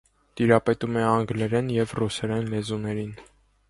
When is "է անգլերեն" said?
1.03-1.71